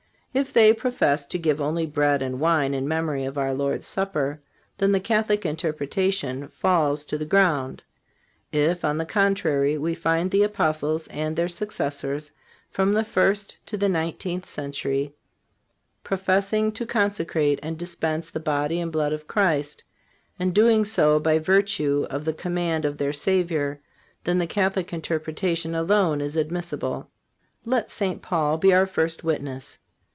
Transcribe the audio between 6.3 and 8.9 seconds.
falls to the ground. If,